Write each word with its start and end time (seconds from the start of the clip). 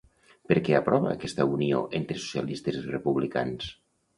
Per 0.51 0.55
què 0.69 0.73
aprova 0.77 1.11
aquesta 1.11 1.47
unió 1.57 1.83
entre 1.99 2.19
socialistes 2.25 2.81
i 2.81 2.87
republicans? 2.89 3.71